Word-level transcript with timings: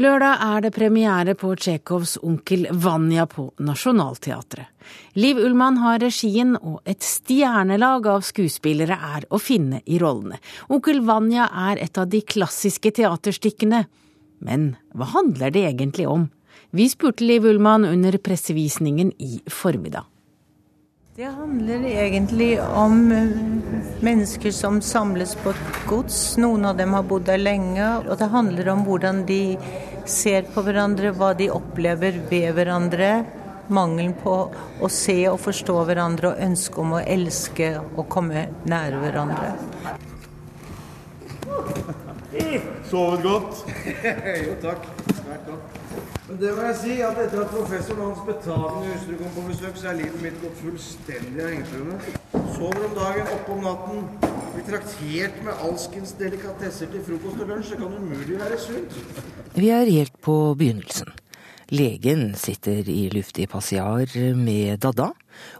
Lørdag 0.00 0.38
er 0.40 0.62
det 0.64 0.70
premiere 0.72 1.34
på 1.36 1.50
Tsjekhovs 1.52 2.14
Onkel 2.24 2.64
Vanja 2.80 3.26
på 3.28 3.50
Nationaltheatret. 3.60 4.70
Liv 5.20 5.36
Ullmann 5.36 5.76
har 5.82 5.98
regien, 6.00 6.54
og 6.56 6.80
et 6.88 7.04
stjernelag 7.04 8.08
av 8.08 8.24
skuespillere 8.24 8.96
er 8.96 9.26
å 9.28 9.36
finne 9.36 9.82
i 9.84 9.98
rollene. 10.00 10.38
Onkel 10.72 11.02
Vanja 11.04 11.50
er 11.68 11.82
et 11.84 12.00
av 12.00 12.08
de 12.08 12.22
klassiske 12.24 12.94
teaterstykkene. 12.96 13.82
Men 14.40 14.70
hva 14.96 15.10
handler 15.12 15.52
det 15.52 15.66
egentlig 15.74 16.08
om? 16.08 16.30
Vi 16.72 16.88
spurte 16.88 17.28
Liv 17.28 17.44
Ullmann 17.52 17.84
under 17.84 18.16
pressevisningen 18.16 19.12
i 19.20 19.42
formiddag. 19.44 20.08
Det 21.20 21.28
handler 21.28 21.84
egentlig 21.84 22.54
om 22.64 23.12
eh, 23.12 23.81
mennesker 24.02 24.50
som 24.54 24.80
samles 24.82 25.34
på 25.42 25.50
et 25.54 25.78
gods. 25.88 26.36
Noen 26.42 26.66
av 26.68 26.76
dem 26.76 26.94
har 26.96 27.06
bodd 27.08 27.26
der 27.28 27.40
lenge. 27.40 27.86
Og 28.08 28.18
det 28.18 28.28
handler 28.32 28.72
om 28.74 28.84
hvordan 28.86 29.24
de 29.28 29.56
ser 30.08 30.48
på 30.52 30.64
hverandre, 30.66 31.14
hva 31.16 31.32
de 31.38 31.50
opplever 31.54 32.18
ved 32.30 32.52
hverandre. 32.58 33.12
Mangelen 33.72 34.14
på 34.18 34.36
å 34.82 34.90
se 34.90 35.18
og 35.30 35.38
forstå 35.40 35.76
hverandre 35.88 36.32
og 36.32 36.42
ønske 36.48 36.82
om 36.82 36.96
å 36.98 37.04
elske 37.04 37.76
og 37.82 38.08
komme 38.12 38.48
nære 38.68 39.04
hverandre. 39.04 39.52
Sovet 42.90 43.22
godt? 43.24 43.62
jo, 44.44 44.58
takk. 44.60 44.90
Svært 45.22 45.46
godt. 45.46 45.78
Men 46.28 46.38
det 46.40 46.52
må 46.56 46.66
jeg 46.68 46.76
si, 46.80 46.98
at 47.04 47.18
etter 47.22 47.42
at 47.42 47.50
professor 47.52 47.98
Hans 48.00 48.20
Betagende 48.26 48.92
Husrud 48.92 49.18
kom 49.22 49.34
på 49.36 49.48
besøk, 49.48 49.76
så 49.76 49.92
er 49.92 49.98
livet 50.02 50.22
mitt 50.24 50.38
gått 50.44 50.60
fullstendig 50.62 51.42
av 51.44 51.52
hengekøyene. 51.52 52.31
Sover 52.62 52.84
om 52.86 52.92
dagen, 52.94 53.26
oppe 53.26 53.52
om 53.52 53.64
natten. 53.66 54.02
Blir 54.52 54.66
traktert 54.68 55.38
med 55.42 55.62
alskens 55.66 56.12
delikatesser 56.14 56.90
til 56.92 57.00
frokost 57.02 57.40
og 57.42 57.48
lunsj. 57.50 57.72
Det 57.72 57.78
kan 57.80 57.94
umulig 57.96 58.36
være 58.38 58.58
sunt. 58.62 58.98
Vi 59.56 59.70
er 59.74 59.88
helt 59.90 60.14
på 60.22 60.36
begynnelsen. 60.60 61.10
Legen 61.74 62.22
sitter 62.38 62.86
i 62.86 63.08
luftig 63.10 63.48
passiar 63.50 64.14
med 64.38 64.78
Dada. 64.84 65.08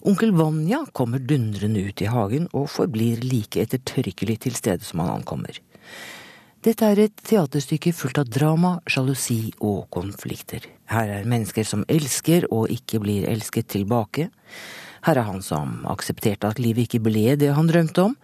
Onkel 0.06 0.30
Vanja 0.38 0.84
kommer 0.94 1.18
dundrende 1.18 1.82
ut 1.88 2.04
i 2.04 2.10
hagen 2.12 2.46
og 2.52 2.68
forblir 2.70 3.24
like 3.26 3.64
ettertørkelig 3.64 4.38
til 4.46 4.54
stede 4.54 4.86
som 4.86 5.02
han 5.02 5.16
ankommer. 5.16 5.58
Dette 6.62 6.86
er 6.86 7.02
et 7.08 7.24
teaterstykke 7.26 7.90
fullt 7.98 8.22
av 8.22 8.30
drama, 8.30 8.76
sjalusi 8.86 9.40
og 9.58 9.88
konflikter. 9.90 10.70
Her 10.94 11.10
er 11.18 11.26
mennesker 11.26 11.66
som 11.66 11.82
elsker 11.90 12.46
og 12.54 12.70
ikke 12.70 13.02
blir 13.02 13.26
elsket 13.26 13.72
tilbake. 13.74 14.30
Her 15.02 15.18
er 15.18 15.26
han 15.26 15.42
som 15.42 15.80
aksepterte 15.90 16.52
at 16.52 16.60
livet 16.62 16.86
ikke 16.86 17.02
ble 17.08 17.34
det 17.38 17.50
han 17.56 17.70
drømte 17.70 18.08
om. 18.10 18.16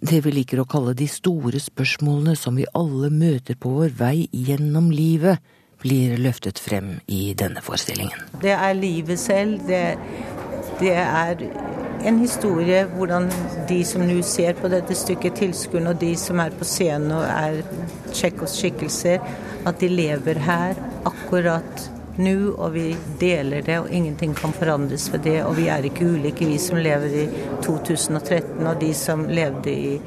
Det 0.00 0.22
vi 0.24 0.32
liker 0.32 0.62
å 0.62 0.68
kalle 0.68 0.94
de 0.96 1.06
store 1.10 1.60
spørsmålene 1.60 2.34
som 2.38 2.56
vi 2.56 2.66
alle 2.74 3.10
møter 3.12 3.58
på 3.60 3.72
vår 3.76 3.94
vei 3.98 4.28
gjennom 4.32 4.88
livet, 4.94 5.42
blir 5.80 6.18
løftet 6.20 6.58
frem 6.60 6.98
i 7.08 7.32
denne 7.32 7.62
forestillingen. 7.64 8.26
Det 8.42 8.52
er 8.52 8.74
livet 8.76 9.20
selv. 9.20 9.62
Det, 9.68 9.96
det 10.80 10.92
er 10.92 11.40
en 12.04 12.18
historie 12.20 12.82
hvordan 12.96 13.28
de 13.68 13.78
som 13.88 14.04
nå 14.04 14.18
ser 14.26 14.58
på 14.60 14.68
dette 14.72 14.96
stykket, 14.96 15.38
tilskuerne, 15.40 15.94
og 15.94 16.02
de 16.02 16.12
som 16.20 16.40
er 16.42 16.52
på 16.56 16.68
scenen 16.68 17.14
og 17.16 17.24
er 17.24 17.62
Tsjekkos 18.10 18.58
skikkelser, 18.60 19.24
at 19.68 19.80
de 19.80 19.88
lever 19.92 20.40
her 20.44 20.76
akkurat 21.08 21.88
nå, 22.16 22.52
og 22.56 22.72
vi 22.74 22.96
deler 23.20 23.62
det, 23.62 23.78
og 23.80 23.90
ingenting 23.90 24.34
kan 24.34 24.52
forandres 24.52 25.12
ved 25.12 25.20
det. 25.26 25.44
Og 25.44 25.56
vi 25.58 25.68
er 25.68 25.84
ikke 25.86 26.04
ulike, 26.08 26.46
vi 26.48 26.58
som 26.58 26.76
lever 26.80 27.08
i 27.22 27.26
2013, 27.62 28.66
og 28.66 28.80
de 28.80 28.94
som 28.94 29.28
levde 29.28 29.70
i 29.70 30.00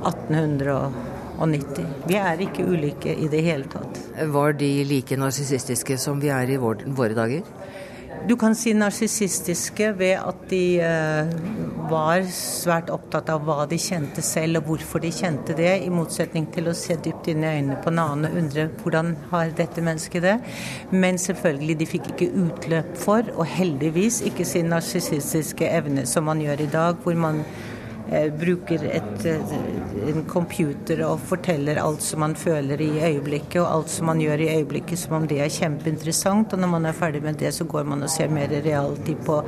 1890. 0.00 1.86
Vi 2.08 2.14
er 2.20 2.40
ikke 2.46 2.66
ulike 2.66 3.14
i 3.14 3.28
det 3.32 3.42
hele 3.46 3.64
tatt. 3.70 4.00
Var 4.34 4.52
de 4.60 4.84
like 4.84 5.16
narsissistiske 5.16 5.98
som 6.00 6.20
vi 6.20 6.28
er 6.34 6.50
i 6.50 6.58
våre 6.60 7.14
dager? 7.16 7.42
Du 8.28 8.34
kan 8.36 8.52
si 8.54 8.74
narsissistiske 8.76 9.86
ved 9.96 10.18
at 10.20 10.42
de 10.50 10.64
eh, 10.84 11.30
var 11.88 12.26
svært 12.34 12.90
opptatt 12.92 13.30
av 13.32 13.46
hva 13.46 13.64
de 13.70 13.78
kjente 13.80 14.20
selv, 14.24 14.60
og 14.60 14.68
hvorfor 14.68 15.00
de 15.00 15.12
kjente 15.14 15.56
det, 15.56 15.70
i 15.86 15.88
motsetning 15.92 16.50
til 16.52 16.68
å 16.68 16.76
se 16.76 16.98
dypt 17.00 17.30
inn 17.32 17.46
i 17.46 17.48
øynene 17.48 17.78
på 17.80 17.88
en 17.88 18.02
annen 18.02 18.28
og 18.28 18.36
undre 18.42 18.66
hvordan 18.82 19.14
har 19.32 19.54
dette 19.56 19.84
mennesket 19.86 20.26
det. 20.26 20.36
Men 20.92 21.20
selvfølgelig, 21.22 21.78
de 21.80 21.90
fikk 21.94 22.12
ikke 22.12 22.30
utløp 22.44 22.92
for, 23.00 23.32
og 23.38 23.48
heldigvis 23.48 24.20
ikke 24.28 24.44
sin 24.48 24.68
narsissistiske 24.74 25.72
evne 25.80 26.04
som 26.08 26.28
man 26.28 26.44
gjør 26.44 26.66
i 26.66 26.70
dag, 26.76 27.00
hvor 27.00 27.16
man 27.16 27.40
bruker 28.38 28.84
et, 28.84 29.24
eh, 29.26 30.08
en 30.08 30.24
computer 30.24 31.02
og 31.06 31.20
forteller 31.20 31.78
alt 31.78 32.02
som 32.02 32.20
man 32.20 32.34
føler 32.34 32.80
i 32.80 32.90
øyeblikket, 32.98 33.60
og 33.60 33.74
alt 33.74 33.90
som 33.90 34.06
man 34.06 34.20
gjør 34.20 34.40
i 34.40 34.48
øyeblikket 34.56 34.98
som 34.98 35.14
om 35.20 35.26
det 35.28 35.40
er 35.40 35.52
kjempeinteressant. 35.52 36.52
Og 36.52 36.58
når 36.58 36.68
man 36.68 36.86
er 36.86 36.92
ferdig 36.92 37.22
med 37.22 37.38
det, 37.38 37.54
så 37.54 37.64
går 37.64 37.84
man 37.84 38.02
og 38.02 38.10
ser 38.10 38.28
mer 38.28 38.48
realtid 38.48 39.16
på 39.26 39.42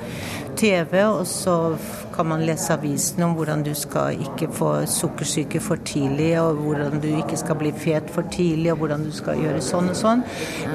TV, 0.56 1.04
og 1.04 1.26
så 1.26 1.76
kan 2.14 2.26
man 2.26 2.44
lese 2.46 2.72
avisen 2.72 3.22
om 3.22 3.34
hvordan 3.34 3.62
du 3.62 3.74
skal 3.74 4.20
ikke 4.20 4.52
få 4.52 4.86
sukkersyke 4.86 5.60
for 5.60 5.76
tidlig, 5.84 6.40
og 6.40 6.54
hvordan 6.54 7.00
du 7.00 7.08
ikke 7.08 7.36
skal 7.36 7.56
bli 7.56 7.72
fet 7.72 8.10
for 8.10 8.22
tidlig, 8.30 8.72
og 8.72 8.78
hvordan 8.78 9.04
du 9.04 9.12
skal 9.12 9.40
gjøre 9.40 9.60
sånn 9.64 9.90
og 9.90 9.96
sånn. 9.96 10.22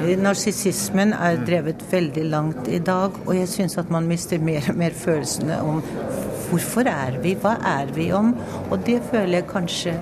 Eh, 0.02 0.16
narsissismen 0.18 1.14
er 1.14 1.40
drevet 1.46 1.82
veldig 1.92 2.24
langt 2.30 2.68
i 2.68 2.78
dag, 2.78 3.16
og 3.26 3.34
jeg 3.36 3.48
syns 3.48 3.78
at 3.78 3.90
man 3.90 4.08
mister 4.08 4.38
mer 4.38 4.66
og 4.68 4.76
mer 4.76 4.90
følelsene 4.90 5.62
om 5.62 5.82
Hvorfor 6.48 6.88
er 6.88 7.18
vi? 7.22 7.34
Hva 7.36 7.56
er 7.64 7.90
vi 7.94 8.10
om? 8.16 8.34
Og 8.70 8.78
det 8.86 9.00
føler 9.10 9.40
jeg 9.40 9.50
kanskje 9.50 9.96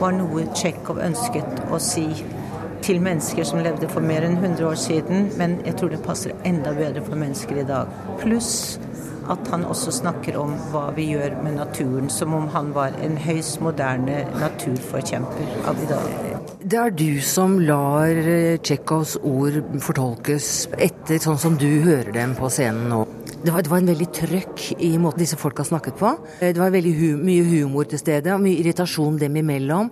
var 0.00 0.14
noe 0.16 0.46
Tsjekhov 0.54 1.02
ønsket 1.04 1.66
å 1.70 1.80
si 1.82 2.06
til 2.82 2.98
mennesker 3.02 3.46
som 3.46 3.60
levde 3.62 3.90
for 3.92 4.02
mer 4.04 4.24
enn 4.26 4.38
100 4.40 4.64
år 4.66 4.78
siden, 4.80 5.28
men 5.38 5.60
jeg 5.66 5.76
tror 5.78 5.92
det 5.92 6.00
passer 6.02 6.34
enda 6.48 6.72
bedre 6.74 7.04
for 7.06 7.18
mennesker 7.20 7.60
i 7.62 7.66
dag. 7.68 7.92
Pluss 8.22 8.80
at 9.30 9.48
han 9.52 9.64
også 9.70 9.92
snakker 9.94 10.36
om 10.40 10.56
hva 10.72 10.88
vi 10.96 11.12
gjør 11.12 11.36
med 11.44 11.56
naturen, 11.60 12.10
som 12.10 12.34
om 12.34 12.48
han 12.54 12.72
var 12.74 12.96
en 13.04 13.14
høyst 13.22 13.60
moderne 13.62 14.24
naturforkjemper 14.40 15.68
av 15.70 15.82
i 15.82 15.88
dag. 15.92 16.10
Det 16.62 16.78
er 16.78 16.94
du 16.94 17.20
som 17.26 17.58
lar 17.62 18.18
Tsjekhovs 18.62 19.16
ord 19.22 19.60
fortolkes 19.82 20.50
etter 20.78 21.22
sånn 21.22 21.40
som 21.42 21.58
du 21.58 21.68
hører 21.86 22.12
dem 22.16 22.36
på 22.38 22.50
scenen 22.50 22.90
nå. 22.92 23.04
Det 23.42 23.50
var, 23.50 23.62
det 23.62 23.70
var, 23.72 23.80
en 23.82 23.90
veldig 23.90 24.06
trøkk 24.14 24.60
i 24.86 24.92
måten 25.02 25.24
disse 25.24 25.34
folka 25.34 25.64
snakket 25.66 25.96
på. 25.98 26.12
Det 26.38 26.60
var 26.60 26.70
veldig 26.70 26.92
hu 26.94 27.06
mye 27.18 27.42
humor 27.42 27.88
til 27.90 27.98
stede, 27.98 28.30
og 28.30 28.42
mye 28.44 28.60
irritasjon 28.60 29.16
dem 29.18 29.34
imellom. 29.40 29.88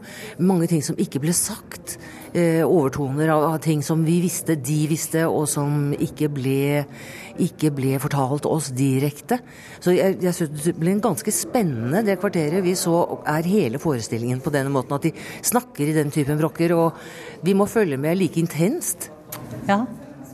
Mange 0.47 0.69
ting 0.71 0.85
som 0.87 0.99
ikke 1.03 1.19
ble 1.25 1.35
sagt. 1.35 1.97
Eh, 2.31 2.63
overtoner 2.63 3.33
av, 3.35 3.49
av, 3.49 3.57
ting 3.59 3.83
som 3.83 4.05
vi 4.07 4.21
visste, 4.23 4.55
de 4.55 4.77
visste, 4.87 5.25
og 5.27 5.49
som 5.51 5.91
ikke 5.99 6.29
ble, 6.31 6.85
ikke 7.43 7.73
ble 7.75 7.97
fortalt 7.99 8.47
oss 8.47 8.69
direkte. 8.71 9.41
Så 9.83 9.97
jeg, 9.97 10.21
jeg 10.23 10.37
synes 10.37 10.69
det 10.69 10.77
ble 10.79 10.95
en 10.95 11.03
ganske 11.09 11.35
spennende 11.35 12.05
det 12.07 12.21
kvarteret 12.23 12.63
vi 12.63 12.77
så 12.79 13.01
er 13.27 13.51
hele 13.51 13.83
forestillingen 13.83 14.45
på 14.45 14.55
denne 14.55 14.71
måten. 14.71 14.95
At 14.95 15.09
de 15.09 15.15
snakker 15.51 15.91
i 15.91 15.97
den 15.99 16.15
typen 16.15 16.39
brokker, 16.39 16.77
og 16.79 17.43
vi 17.43 17.59
må 17.59 17.67
følge 17.67 17.99
med 17.99 18.23
like 18.23 18.39
intenst. 18.39 19.11
Ja, 19.67 19.83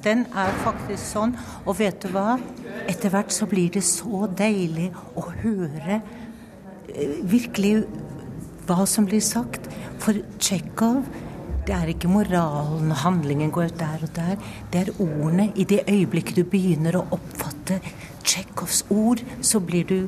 den 0.05 0.25
er 0.35 0.57
faktisk 0.65 1.03
sånn. 1.03 1.37
Og 1.65 1.79
vet 1.81 2.01
du 2.03 2.11
hva? 2.15 2.37
Etter 2.91 3.13
hvert 3.15 3.35
så 3.35 3.49
blir 3.51 3.71
det 3.75 3.85
så 3.87 4.27
deilig 4.29 4.91
å 5.17 5.27
høre 5.43 6.01
eh, 6.01 7.17
virkelig 7.23 7.87
hva 8.67 8.85
som 8.89 9.07
blir 9.09 9.23
sagt. 9.25 9.71
For 10.03 10.19
Tsjekhov 10.39 11.05
det 11.67 11.75
er 11.75 11.89
ikke 11.91 12.07
moralen 12.07 12.93
og 12.95 13.01
handlingen 13.03 13.51
går 13.51 13.73
der 13.75 14.05
og 14.07 14.13
der. 14.15 14.37
Det 14.71 14.85
er 14.85 14.93
ordene. 15.03 15.49
I 15.59 15.65
det 15.67 15.81
øyeblikket 15.91 16.39
du 16.39 16.45
begynner 16.47 17.01
å 17.01 17.07
oppfatte 17.17 17.81
Tsjekhovs 18.23 18.85
ord, 18.91 19.23
så 19.43 19.59
blir 19.59 19.87
du 19.87 19.99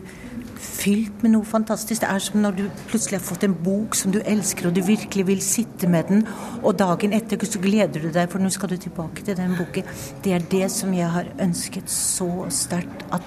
fylt 0.59 1.23
med 1.23 1.33
noe 1.35 1.47
fantastisk. 1.47 2.03
Det 2.03 2.11
er 2.11 2.23
som 2.23 2.43
når 2.43 2.57
du 2.59 2.65
plutselig 2.91 3.21
har 3.21 3.27
fått 3.27 3.47
en 3.47 3.57
bok 3.65 3.97
som 3.99 4.13
du 4.15 4.21
elsker, 4.21 4.69
og 4.69 4.77
du 4.77 4.83
virkelig 4.87 5.27
vil 5.31 5.43
sitte 5.45 5.91
med 5.91 6.11
den, 6.11 6.25
og 6.63 6.79
dagen 6.81 7.15
etter 7.17 7.41
så 7.49 7.61
gleder 7.63 8.03
du 8.03 8.11
deg, 8.11 8.29
for 8.31 8.43
nå 8.43 8.51
skal 8.53 8.73
du 8.73 8.77
tilbake 8.81 9.25
til 9.25 9.39
den 9.39 9.57
boken. 9.59 9.89
Det 10.25 10.35
er 10.35 10.47
det 10.51 10.67
som 10.75 10.95
jeg 10.95 11.11
har 11.15 11.31
ønsket 11.41 11.91
så 11.93 12.31
sterkt. 12.53 13.07
At 13.15 13.25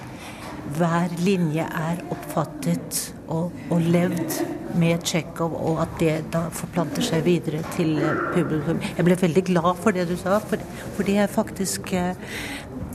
hver 0.76 1.10
linje 1.18 1.64
er 1.64 2.00
oppfattet 2.12 3.14
og, 3.26 3.52
og 3.70 3.80
levd 3.92 4.38
med 4.78 5.02
Tsjekhov, 5.04 5.56
og 5.58 5.82
at 5.82 5.96
det 6.00 6.14
da 6.32 6.46
forplanter 6.54 7.04
seg 7.04 7.24
videre 7.26 7.64
til 7.76 7.96
publikum. 8.32 8.80
Jeg 8.96 9.06
ble 9.08 9.18
veldig 9.20 9.44
glad 9.50 9.72
for 9.82 9.96
det 9.96 10.06
du 10.08 10.14
sa, 10.20 10.38
for, 10.40 10.62
for 10.96 11.08
det 11.08 11.18
er 11.24 11.32
faktisk 11.32 11.92
eh, 11.92 12.14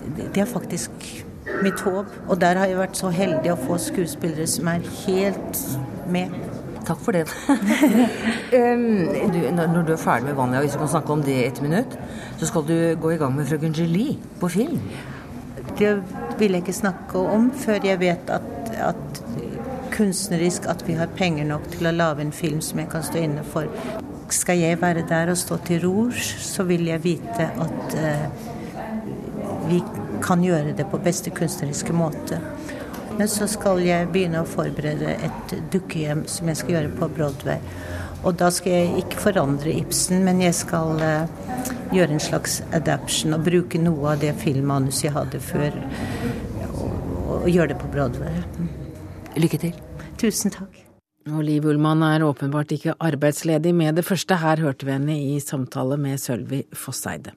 Det 0.08 0.40
er 0.42 0.48
faktisk 0.50 1.27
mitt 1.64 1.82
håp. 1.86 2.14
Og 2.28 2.42
der 2.42 2.60
har 2.60 2.70
jeg 2.70 2.80
vært 2.80 3.00
så 3.00 3.12
heldig 3.14 3.54
å 3.54 3.60
få 3.60 3.80
skuespillere 3.82 4.48
som 4.50 4.70
er 4.72 4.86
helt 5.06 5.62
med. 6.12 6.34
Takk 6.88 7.02
for 7.04 7.12
det. 7.12 7.26
du, 8.54 9.40
når 9.52 9.84
du 9.84 9.94
er 9.94 10.00
ferdig 10.00 10.30
med 10.30 10.38
Vanja, 10.40 10.62
hvis 10.64 10.78
du 10.78 10.80
kan 10.80 10.94
snakke 10.96 11.14
om 11.18 11.24
det 11.24 11.38
et 11.44 11.62
minutt, 11.62 11.98
så 12.40 12.48
skal 12.48 12.68
du 12.68 12.78
gå 13.02 13.12
i 13.12 13.20
gang 13.20 13.36
med 13.36 13.48
'Frøken 13.48 13.76
Julie' 13.76 14.18
på 14.40 14.48
film. 14.48 14.80
Det 15.80 15.98
vil 16.40 16.52
jeg 16.52 16.64
ikke 16.64 16.74
snakke 16.74 17.20
om 17.20 17.52
før 17.52 17.84
jeg 17.84 18.00
vet 18.00 18.30
at, 18.30 18.72
at 18.72 19.24
kunstnerisk 19.98 20.68
at 20.70 20.84
vi 20.88 20.94
har 20.94 21.10
penger 21.18 21.46
nok 21.50 21.68
til 21.74 21.90
å 21.90 21.96
lage 21.96 22.24
en 22.24 22.32
film 22.36 22.62
som 22.62 22.80
jeg 22.80 22.90
kan 22.92 23.04
stå 23.04 23.24
inne 23.24 23.44
for. 23.44 23.68
skal 24.30 24.58
jeg 24.60 24.82
være 24.82 25.06
der 25.10 25.30
og 25.32 25.38
stå 25.38 25.58
til 25.66 25.86
rors, 25.88 26.36
så 26.44 26.64
vil 26.68 26.86
jeg 26.86 27.04
vite 27.04 27.46
at 27.48 27.94
uh, 27.96 28.57
vi 29.70 29.82
kan 30.24 30.44
gjøre 30.44 30.76
det 30.78 30.88
på 30.92 31.00
beste 31.04 31.34
kunstneriske 31.36 31.96
måte. 31.96 32.40
Men 33.18 33.30
så 33.32 33.48
skal 33.50 33.82
jeg 33.82 34.10
begynne 34.14 34.44
å 34.44 34.50
forberede 34.50 35.16
et 35.26 35.54
dukkehjem 35.74 36.26
som 36.30 36.50
jeg 36.52 36.60
skal 36.60 36.76
gjøre 36.76 36.94
på 37.00 37.10
Broadway. 37.18 37.62
Og 38.26 38.38
da 38.38 38.50
skal 38.54 38.74
jeg 38.74 39.04
ikke 39.04 39.22
forandre 39.28 39.74
Ibsen, 39.74 40.24
men 40.26 40.42
jeg 40.42 40.56
skal 40.58 41.02
uh, 41.02 41.70
gjøre 41.96 42.18
en 42.18 42.24
slags 42.24 42.60
adaption 42.76 43.38
og 43.38 43.46
bruke 43.46 43.82
noe 43.82 44.14
av 44.14 44.22
det 44.22 44.34
filmmanuset 44.42 45.08
jeg 45.08 45.16
hadde 45.18 45.42
før, 45.42 45.78
og, 46.74 46.92
og 47.40 47.48
gjøre 47.52 47.74
det 47.74 47.80
på 47.82 47.94
Broadway. 47.94 48.44
Lykke 49.38 49.62
til. 49.62 49.80
Tusen 50.18 50.54
takk. 50.54 50.84
Og 51.28 51.42
Liv 51.44 51.66
Ullmann 51.68 52.06
er 52.08 52.24
åpenbart 52.24 52.72
ikke 52.72 52.96
arbeidsledig 53.04 53.74
med 53.76 54.00
det 54.00 54.06
første. 54.08 54.38
Her 54.40 54.62
hørte 54.64 54.88
vi 54.88 54.96
henne 54.96 55.18
i 55.18 55.42
samtale 55.44 55.98
med 56.00 56.22
Sølvi 56.24 56.64
Fosseide. 56.74 57.36